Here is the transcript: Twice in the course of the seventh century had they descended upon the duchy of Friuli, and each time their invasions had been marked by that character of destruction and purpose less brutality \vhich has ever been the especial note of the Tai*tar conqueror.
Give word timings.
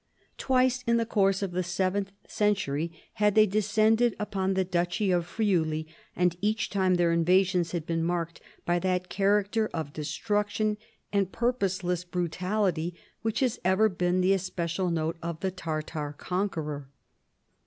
Twice 0.39 0.81
in 0.87 0.97
the 0.97 1.05
course 1.05 1.43
of 1.43 1.51
the 1.51 1.61
seventh 1.61 2.11
century 2.27 2.91
had 3.21 3.35
they 3.35 3.45
descended 3.45 4.15
upon 4.17 4.55
the 4.55 4.65
duchy 4.65 5.11
of 5.11 5.27
Friuli, 5.27 5.85
and 6.15 6.35
each 6.41 6.71
time 6.71 6.95
their 6.95 7.11
invasions 7.11 7.71
had 7.71 7.85
been 7.85 8.03
marked 8.03 8.41
by 8.65 8.79
that 8.79 9.09
character 9.09 9.69
of 9.75 9.93
destruction 9.93 10.77
and 11.13 11.31
purpose 11.31 11.83
less 11.83 12.03
brutality 12.03 12.95
\vhich 13.23 13.41
has 13.41 13.59
ever 13.63 13.89
been 13.89 14.21
the 14.21 14.33
especial 14.33 14.89
note 14.89 15.17
of 15.21 15.41
the 15.41 15.51
Tai*tar 15.51 16.13
conqueror. 16.13 16.89